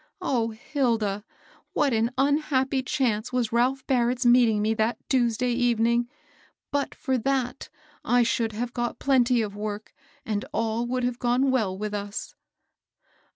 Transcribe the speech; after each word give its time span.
O 0.19 0.49
Hilda! 0.49 1.23
what 1.73 1.93
an 1.93 2.09
unhappy 2.17 2.81
chance 2.81 3.31
was 3.31 3.51
Ralph 3.51 3.85
Barrett's 3.85 4.25
meeting 4.25 4.59
me 4.59 4.73
that 4.73 4.97
Tuesday 5.09 5.51
evening! 5.53 6.09
But 6.71 6.95
for 6.95 7.19
that, 7.19 7.69
I 8.03 8.23
should 8.23 8.53
have 8.53 8.73
got 8.73 8.97
plenty 8.97 9.43
of 9.43 9.55
work, 9.55 9.93
and 10.25 10.43
all 10.53 10.87
would 10.87 11.03
have 11.03 11.19
gone 11.19 11.51
well 11.51 11.77
with 11.77 11.93
us." 11.93 12.33